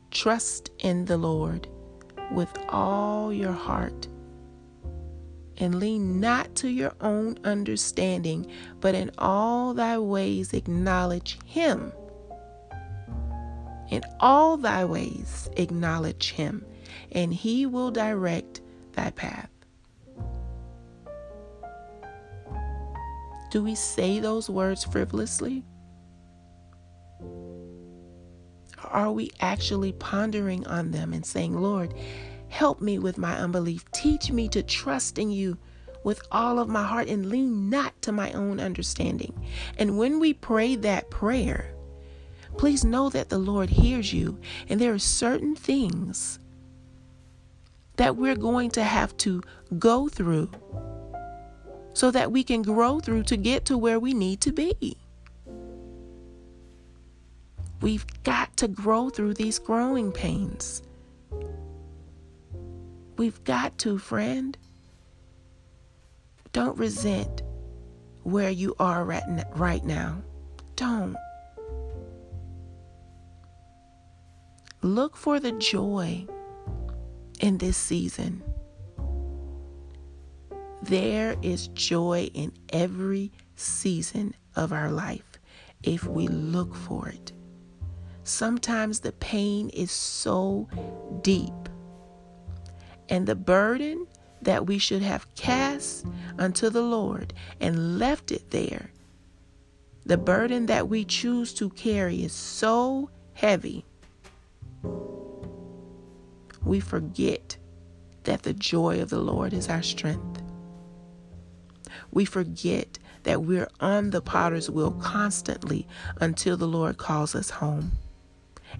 Trust 0.09 0.71
in 0.79 1.05
the 1.05 1.17
Lord 1.17 1.67
with 2.31 2.57
all 2.69 3.31
your 3.31 3.51
heart 3.51 4.07
and 5.61 5.75
lean 5.75 6.19
not 6.19 6.53
to 6.55 6.67
your 6.67 6.91
own 7.01 7.37
understanding, 7.43 8.51
but 8.79 8.95
in 8.95 9.11
all 9.19 9.75
thy 9.75 9.97
ways 9.97 10.53
acknowledge 10.53 11.37
him. 11.45 11.93
In 13.91 14.01
all 14.19 14.57
thy 14.57 14.83
ways 14.83 15.49
acknowledge 15.57 16.31
him, 16.31 16.65
and 17.11 17.31
he 17.31 17.67
will 17.67 17.91
direct 17.91 18.61
thy 18.93 19.11
path. 19.11 19.49
Do 23.51 23.63
we 23.63 23.75
say 23.75 24.19
those 24.19 24.49
words 24.49 24.83
frivolously? 24.83 25.63
Are 28.83 29.11
we 29.11 29.29
actually 29.39 29.91
pondering 29.91 30.65
on 30.65 30.91
them 30.91 31.13
and 31.13 31.25
saying, 31.25 31.53
Lord, 31.61 31.93
Help 32.51 32.81
me 32.81 32.99
with 32.99 33.17
my 33.17 33.37
unbelief. 33.37 33.89
Teach 33.91 34.29
me 34.29 34.49
to 34.49 34.61
trust 34.61 35.17
in 35.17 35.31
you 35.31 35.57
with 36.03 36.21
all 36.33 36.59
of 36.59 36.67
my 36.67 36.83
heart 36.83 37.07
and 37.07 37.29
lean 37.29 37.69
not 37.69 37.99
to 38.01 38.11
my 38.11 38.33
own 38.33 38.59
understanding. 38.59 39.33
And 39.77 39.97
when 39.97 40.19
we 40.19 40.33
pray 40.33 40.75
that 40.75 41.09
prayer, 41.09 41.73
please 42.57 42.83
know 42.83 43.09
that 43.09 43.29
the 43.29 43.37
Lord 43.37 43.69
hears 43.69 44.11
you. 44.11 44.37
And 44.67 44.81
there 44.81 44.93
are 44.93 44.99
certain 44.99 45.55
things 45.55 46.39
that 47.95 48.17
we're 48.17 48.35
going 48.35 48.69
to 48.71 48.83
have 48.83 49.15
to 49.17 49.41
go 49.79 50.09
through 50.09 50.51
so 51.93 52.11
that 52.11 52.33
we 52.33 52.43
can 52.43 52.63
grow 52.63 52.99
through 52.99 53.23
to 53.23 53.37
get 53.37 53.63
to 53.65 53.77
where 53.77 53.99
we 53.99 54.13
need 54.13 54.41
to 54.41 54.51
be. 54.51 54.97
We've 57.79 58.05
got 58.23 58.57
to 58.57 58.67
grow 58.67 59.09
through 59.09 59.35
these 59.35 59.57
growing 59.57 60.11
pains. 60.11 60.83
We've 63.21 63.43
got 63.43 63.77
to, 63.77 63.99
friend. 63.99 64.57
Don't 66.53 66.75
resent 66.75 67.43
where 68.23 68.49
you 68.49 68.73
are 68.79 69.05
right 69.05 69.85
now. 69.85 70.23
Don't. 70.75 71.15
Look 74.81 75.15
for 75.15 75.39
the 75.39 75.51
joy 75.51 76.25
in 77.39 77.59
this 77.59 77.77
season. 77.77 78.41
There 80.81 81.35
is 81.43 81.67
joy 81.67 82.31
in 82.33 82.51
every 82.73 83.31
season 83.55 84.33
of 84.55 84.73
our 84.73 84.89
life 84.89 85.37
if 85.83 86.05
we 86.07 86.27
look 86.27 86.73
for 86.73 87.09
it. 87.09 87.33
Sometimes 88.23 89.01
the 89.01 89.11
pain 89.11 89.69
is 89.69 89.91
so 89.91 90.67
deep 91.21 91.53
and 93.11 93.27
the 93.27 93.35
burden 93.35 94.07
that 94.41 94.65
we 94.65 94.79
should 94.79 95.03
have 95.03 95.35
cast 95.35 96.05
unto 96.39 96.69
the 96.69 96.81
Lord 96.81 97.33
and 97.59 97.99
left 97.99 98.31
it 98.31 98.49
there. 98.49 98.89
The 100.05 100.17
burden 100.17 100.65
that 100.65 100.87
we 100.87 101.03
choose 101.05 101.53
to 101.55 101.69
carry 101.69 102.23
is 102.23 102.33
so 102.33 103.11
heavy. 103.33 103.85
We 106.63 106.79
forget 106.79 107.57
that 108.23 108.43
the 108.43 108.53
joy 108.53 109.01
of 109.01 109.09
the 109.09 109.19
Lord 109.19 109.53
is 109.53 109.67
our 109.67 109.83
strength. 109.83 110.41
We 112.11 112.23
forget 112.25 112.97
that 113.23 113.43
we're 113.43 113.69
on 113.79 114.11
the 114.11 114.21
potter's 114.21 114.69
wheel 114.69 114.91
constantly 114.91 115.85
until 116.19 116.55
the 116.55 116.67
Lord 116.67 116.97
calls 116.97 117.35
us 117.35 117.49
home. 117.49 117.91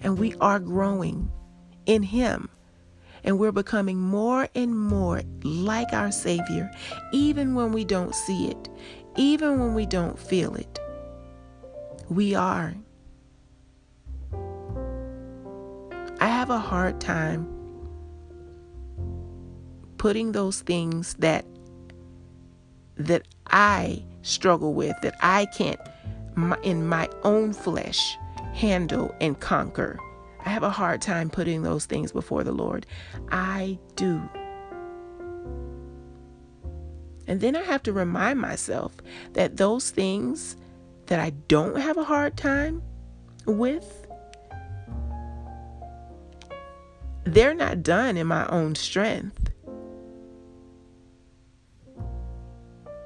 And 0.00 0.18
we 0.18 0.34
are 0.40 0.58
growing 0.58 1.30
in 1.84 2.02
Him 2.02 2.48
and 3.24 3.38
we're 3.38 3.52
becoming 3.52 3.98
more 3.98 4.48
and 4.54 4.76
more 4.76 5.22
like 5.42 5.92
our 5.92 6.10
Savior, 6.10 6.70
even 7.12 7.54
when 7.54 7.72
we 7.72 7.84
don't 7.84 8.14
see 8.14 8.48
it, 8.48 8.68
even 9.16 9.60
when 9.60 9.74
we 9.74 9.86
don't 9.86 10.18
feel 10.18 10.54
it. 10.54 10.78
We 12.08 12.34
are. 12.34 12.74
I 16.20 16.26
have 16.26 16.50
a 16.50 16.58
hard 16.58 17.00
time 17.00 17.48
putting 19.98 20.32
those 20.32 20.60
things 20.60 21.14
that 21.14 21.44
that 22.96 23.26
I 23.48 24.04
struggle 24.22 24.74
with 24.74 24.94
that 25.02 25.16
I 25.20 25.46
can't 25.46 25.80
in 26.62 26.86
my 26.86 27.08
own 27.24 27.52
flesh 27.52 28.16
handle 28.52 29.14
and 29.20 29.38
conquer 29.40 29.98
I 30.44 30.50
have 30.50 30.62
a 30.62 30.70
hard 30.70 31.00
time 31.00 31.30
putting 31.30 31.62
those 31.62 31.86
things 31.86 32.12
before 32.12 32.44
the 32.44 32.52
Lord. 32.52 32.86
I 33.30 33.78
do. 33.96 34.20
And 37.26 37.40
then 37.40 37.54
I 37.54 37.62
have 37.62 37.82
to 37.84 37.92
remind 37.92 38.40
myself 38.40 38.92
that 39.32 39.56
those 39.56 39.90
things 39.90 40.56
that 41.06 41.20
I 41.20 41.30
don't 41.48 41.76
have 41.76 41.96
a 41.96 42.04
hard 42.04 42.36
time 42.36 42.82
with, 43.46 44.06
they're 47.24 47.54
not 47.54 47.82
done 47.82 48.16
in 48.16 48.26
my 48.26 48.46
own 48.48 48.74
strength. 48.74 49.50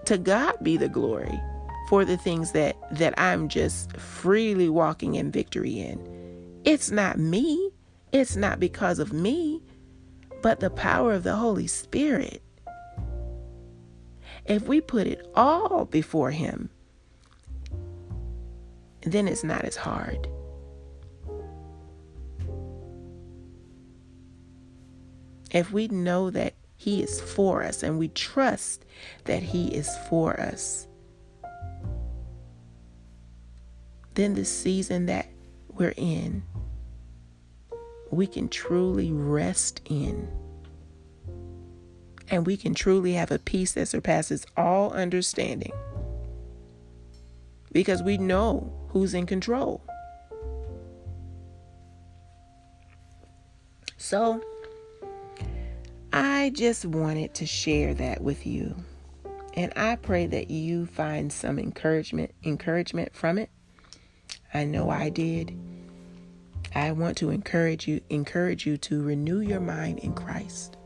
To 0.06 0.16
God 0.16 0.56
be 0.62 0.76
the 0.76 0.88
glory 0.88 1.40
for 1.88 2.04
the 2.04 2.16
things 2.16 2.52
that 2.52 2.76
that 2.92 3.18
I'm 3.18 3.48
just 3.48 3.96
freely 3.96 4.68
walking 4.68 5.16
in 5.16 5.30
victory 5.30 5.80
in. 5.80 6.25
It's 6.66 6.90
not 6.90 7.16
me, 7.16 7.70
it's 8.10 8.34
not 8.34 8.58
because 8.58 8.98
of 8.98 9.12
me, 9.12 9.62
but 10.42 10.58
the 10.58 10.68
power 10.68 11.14
of 11.14 11.22
the 11.22 11.36
Holy 11.36 11.68
Spirit. 11.68 12.42
If 14.46 14.66
we 14.66 14.80
put 14.80 15.06
it 15.06 15.30
all 15.36 15.84
before 15.84 16.32
Him, 16.32 16.68
then 19.02 19.28
it's 19.28 19.44
not 19.44 19.64
as 19.64 19.76
hard. 19.76 20.26
If 25.52 25.72
we 25.72 25.86
know 25.86 26.30
that 26.30 26.54
He 26.76 27.00
is 27.00 27.20
for 27.20 27.62
us 27.62 27.84
and 27.84 27.96
we 27.96 28.08
trust 28.08 28.84
that 29.26 29.44
He 29.44 29.68
is 29.68 29.88
for 30.08 30.38
us, 30.40 30.88
then 34.14 34.34
the 34.34 34.44
season 34.44 35.06
that 35.06 35.28
we're 35.68 35.94
in 35.96 36.42
we 38.10 38.26
can 38.26 38.48
truly 38.48 39.12
rest 39.12 39.80
in. 39.84 40.28
And 42.28 42.46
we 42.46 42.56
can 42.56 42.74
truly 42.74 43.12
have 43.12 43.30
a 43.30 43.38
peace 43.38 43.72
that 43.72 43.86
surpasses 43.86 44.46
all 44.56 44.92
understanding. 44.92 45.72
Because 47.72 48.02
we 48.02 48.18
know 48.18 48.72
who's 48.88 49.14
in 49.14 49.26
control. 49.26 49.82
So, 53.96 54.40
I 56.12 56.50
just 56.50 56.84
wanted 56.84 57.34
to 57.34 57.46
share 57.46 57.92
that 57.94 58.22
with 58.22 58.46
you. 58.46 58.74
And 59.54 59.72
I 59.74 59.96
pray 59.96 60.26
that 60.26 60.50
you 60.50 60.86
find 60.86 61.32
some 61.32 61.58
encouragement 61.58 62.32
encouragement 62.44 63.14
from 63.14 63.38
it. 63.38 63.50
I 64.52 64.64
know 64.64 64.90
I 64.90 65.08
did. 65.08 65.56
I 66.76 66.92
want 66.92 67.16
to 67.18 67.30
encourage 67.30 67.88
you 67.88 68.02
encourage 68.10 68.66
you 68.66 68.76
to 68.76 69.02
renew 69.02 69.40
your 69.40 69.60
mind 69.60 69.98
in 70.00 70.12
Christ. 70.12 70.76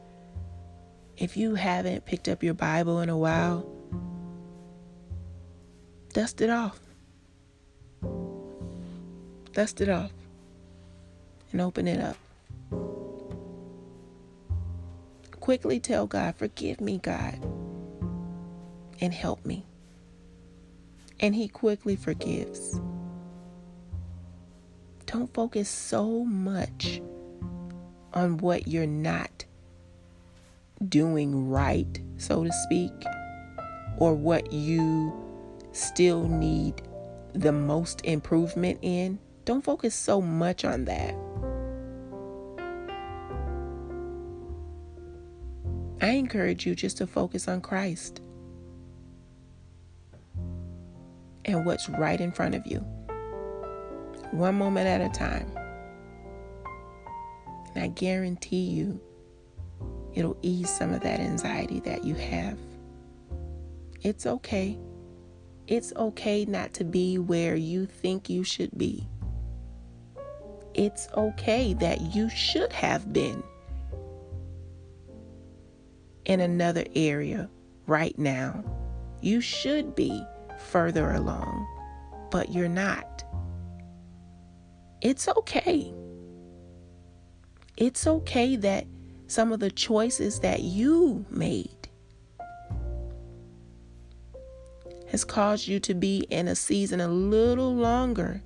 If 1.18 1.36
you 1.36 1.56
haven't 1.56 2.06
picked 2.06 2.28
up 2.28 2.44
your 2.44 2.54
Bible 2.54 3.00
in 3.00 3.08
a 3.08 3.18
while, 3.18 3.68
dust 6.12 6.40
it 6.42 6.48
off. 6.48 6.78
Dust 9.52 9.80
it 9.80 9.88
off 9.88 10.12
and 11.50 11.60
open 11.60 11.88
it 11.88 12.00
up. 12.00 12.16
Quickly 15.40 15.80
tell 15.80 16.06
God, 16.06 16.36
Forgive 16.36 16.80
me, 16.80 16.98
God, 16.98 17.44
and 19.00 19.12
help 19.12 19.44
me. 19.44 19.66
And 21.18 21.34
He 21.34 21.48
quickly 21.48 21.96
forgives. 21.96 22.80
Don't 25.10 25.34
focus 25.34 25.68
so 25.68 26.24
much 26.24 27.02
on 28.14 28.38
what 28.38 28.68
you're 28.68 28.86
not 28.86 29.44
doing 30.88 31.48
right, 31.50 32.00
so 32.16 32.44
to 32.44 32.52
speak, 32.52 32.92
or 33.98 34.14
what 34.14 34.52
you 34.52 35.12
still 35.72 36.28
need 36.28 36.82
the 37.32 37.50
most 37.50 38.04
improvement 38.04 38.78
in. 38.82 39.18
Don't 39.46 39.64
focus 39.64 39.96
so 39.96 40.20
much 40.20 40.64
on 40.64 40.84
that. 40.84 41.16
I 46.00 46.10
encourage 46.10 46.64
you 46.64 46.76
just 46.76 46.98
to 46.98 47.08
focus 47.08 47.48
on 47.48 47.62
Christ 47.62 48.20
and 51.46 51.66
what's 51.66 51.88
right 51.88 52.20
in 52.20 52.30
front 52.30 52.54
of 52.54 52.64
you, 52.64 52.86
one 54.32 54.54
moment 54.56 54.86
at 54.86 55.00
a 55.00 55.08
time. 55.08 55.50
And 57.74 57.84
I 57.84 57.88
guarantee 57.88 58.64
you, 58.64 59.00
it'll 60.14 60.36
ease 60.42 60.70
some 60.70 60.92
of 60.92 61.00
that 61.02 61.20
anxiety 61.20 61.80
that 61.80 62.04
you 62.04 62.14
have. 62.14 62.58
It's 64.02 64.26
okay. 64.26 64.78
It's 65.66 65.92
okay 65.94 66.44
not 66.44 66.72
to 66.74 66.84
be 66.84 67.18
where 67.18 67.54
you 67.54 67.86
think 67.86 68.28
you 68.28 68.42
should 68.42 68.76
be. 68.76 69.08
It's 70.74 71.08
okay 71.16 71.74
that 71.74 72.14
you 72.14 72.28
should 72.30 72.72
have 72.72 73.12
been 73.12 73.42
in 76.24 76.40
another 76.40 76.84
area 76.94 77.48
right 77.86 78.16
now. 78.18 78.64
You 79.20 79.40
should 79.40 79.94
be 79.94 80.24
further 80.58 81.12
along, 81.12 81.66
but 82.30 82.52
you're 82.52 82.68
not. 82.68 83.09
It's 85.00 85.28
okay. 85.28 85.92
It's 87.76 88.06
okay 88.06 88.56
that 88.56 88.86
some 89.26 89.52
of 89.52 89.60
the 89.60 89.70
choices 89.70 90.40
that 90.40 90.60
you 90.62 91.24
made 91.30 91.88
has 95.08 95.24
caused 95.24 95.66
you 95.66 95.80
to 95.80 95.94
be 95.94 96.26
in 96.30 96.48
a 96.48 96.54
season 96.54 97.00
a 97.00 97.08
little 97.08 97.74
longer 97.74 98.42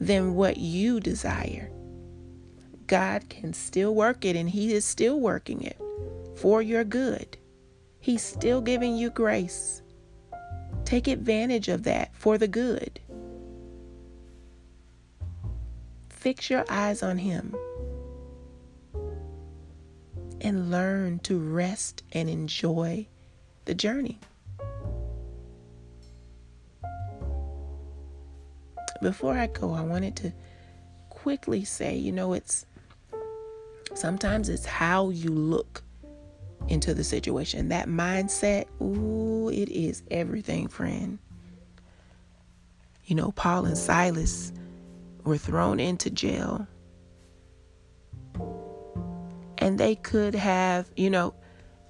than 0.00 0.34
what 0.34 0.56
you 0.56 1.00
desire. 1.00 1.70
God 2.86 3.28
can 3.28 3.52
still 3.52 3.94
work 3.94 4.24
it 4.24 4.36
and 4.36 4.48
He 4.48 4.72
is 4.72 4.84
still 4.84 5.20
working 5.20 5.62
it 5.62 5.80
for 6.36 6.62
your 6.62 6.84
good. 6.84 7.36
He's 8.00 8.22
still 8.22 8.60
giving 8.60 8.96
you 8.96 9.10
grace. 9.10 9.82
Take 10.84 11.08
advantage 11.08 11.68
of 11.68 11.82
that 11.82 12.14
for 12.14 12.38
the 12.38 12.48
good. 12.48 13.00
Fix 16.26 16.50
your 16.50 16.64
eyes 16.68 17.04
on 17.04 17.18
Him 17.18 17.54
and 20.40 20.72
learn 20.72 21.20
to 21.20 21.38
rest 21.38 22.02
and 22.10 22.28
enjoy 22.28 23.06
the 23.64 23.76
journey. 23.76 24.18
Before 29.00 29.38
I 29.38 29.46
go, 29.46 29.72
I 29.72 29.82
wanted 29.82 30.16
to 30.16 30.32
quickly 31.10 31.64
say, 31.64 31.94
you 31.94 32.10
know, 32.10 32.32
it's 32.32 32.66
sometimes 33.94 34.48
it's 34.48 34.66
how 34.66 35.10
you 35.10 35.30
look 35.30 35.84
into 36.66 36.92
the 36.92 37.04
situation. 37.04 37.68
That 37.68 37.86
mindset, 37.86 38.66
ooh, 38.82 39.48
it 39.48 39.68
is 39.68 40.02
everything, 40.10 40.66
friend. 40.66 41.20
You 43.04 43.14
know, 43.14 43.30
Paul 43.30 43.66
and 43.66 43.78
Silas 43.78 44.52
were 45.26 45.36
thrown 45.36 45.80
into 45.80 46.08
jail. 46.08 46.66
And 49.58 49.78
they 49.78 49.96
could 49.96 50.34
have, 50.34 50.88
you 50.96 51.10
know, 51.10 51.34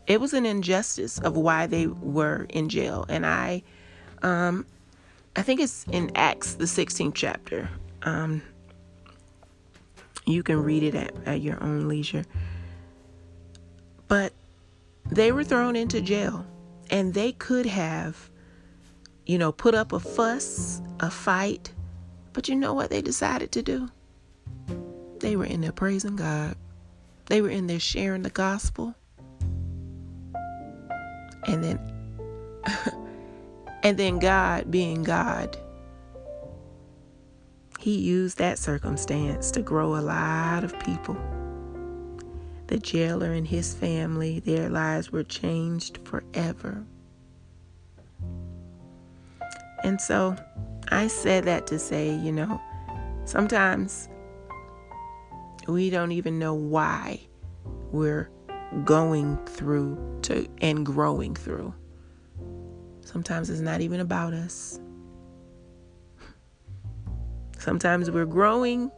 it 0.06 0.20
was 0.20 0.32
an 0.32 0.46
injustice 0.46 1.18
of 1.18 1.36
why 1.36 1.66
they 1.66 1.86
were 1.86 2.46
in 2.48 2.68
jail. 2.68 3.04
And 3.08 3.26
I 3.26 3.62
um 4.22 4.66
I 5.36 5.42
think 5.42 5.60
it's 5.60 5.84
in 5.92 6.10
Acts 6.16 6.54
the 6.54 6.64
16th 6.64 7.14
chapter. 7.14 7.68
Um 8.02 8.42
you 10.24 10.42
can 10.42 10.62
read 10.62 10.82
it 10.82 10.94
at, 10.94 11.12
at 11.26 11.40
your 11.40 11.62
own 11.62 11.86
leisure. 11.86 12.24
But 14.08 14.32
they 15.10 15.30
were 15.30 15.44
thrown 15.44 15.76
into 15.76 16.00
jail 16.00 16.46
and 16.90 17.14
they 17.14 17.32
could 17.32 17.66
have 17.66 18.30
you 19.26 19.38
know 19.38 19.52
put 19.52 19.74
up 19.74 19.92
a 19.92 20.00
fuss, 20.00 20.80
a 21.00 21.10
fight, 21.10 21.72
but 22.36 22.50
you 22.50 22.54
know 22.54 22.74
what 22.74 22.90
they 22.90 23.00
decided 23.00 23.50
to 23.50 23.62
do? 23.62 23.88
They 25.20 25.36
were 25.36 25.46
in 25.46 25.62
there 25.62 25.72
praising 25.72 26.16
God. 26.16 26.54
They 27.24 27.40
were 27.40 27.48
in 27.48 27.66
there 27.66 27.80
sharing 27.80 28.20
the 28.20 28.28
gospel. 28.28 28.94
And 31.46 31.64
then 31.64 31.80
and 33.82 33.96
then 33.96 34.18
God 34.18 34.70
being 34.70 35.02
God, 35.02 35.56
he 37.78 37.96
used 37.96 38.36
that 38.36 38.58
circumstance 38.58 39.50
to 39.52 39.62
grow 39.62 39.96
a 39.96 40.02
lot 40.04 40.62
of 40.62 40.78
people. 40.80 41.16
The 42.66 42.76
jailer 42.76 43.32
and 43.32 43.48
his 43.48 43.72
family, 43.72 44.40
their 44.40 44.68
lives 44.68 45.10
were 45.10 45.24
changed 45.24 46.00
forever. 46.04 46.84
And 49.82 49.98
so 49.98 50.36
I 50.88 51.08
said 51.08 51.44
that 51.44 51.66
to 51.68 51.78
say, 51.78 52.14
you 52.14 52.32
know, 52.32 52.60
sometimes 53.24 54.08
we 55.66 55.90
don't 55.90 56.12
even 56.12 56.38
know 56.38 56.54
why 56.54 57.20
we're 57.90 58.30
going 58.84 59.36
through 59.46 59.98
to 60.22 60.48
and 60.60 60.84
growing 60.84 61.34
through. 61.34 61.74
Sometimes 63.00 63.50
it's 63.50 63.60
not 63.60 63.80
even 63.80 64.00
about 64.00 64.32
us. 64.32 64.80
Sometimes 67.58 68.10
we're 68.10 68.26
growing 68.26 68.90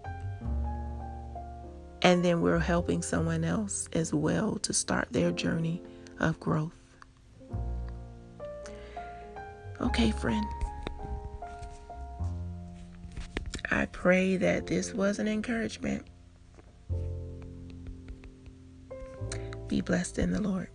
and 2.03 2.24
then 2.24 2.40
we're 2.42 2.59
helping 2.59 3.03
someone 3.03 3.44
else 3.44 3.88
as 3.92 4.12
well 4.12 4.57
to 4.57 4.72
start 4.72 5.09
their 5.11 5.31
journey 5.33 5.83
of 6.20 6.38
growth. 6.38 6.72
Okay, 9.81 10.11
friend. 10.11 10.46
Pray 14.00 14.37
that 14.37 14.68
this 14.68 14.94
was 14.94 15.18
an 15.18 15.26
encouragement. 15.26 16.06
Be 19.66 19.80
blessed 19.80 20.20
in 20.20 20.30
the 20.30 20.40
Lord. 20.40 20.68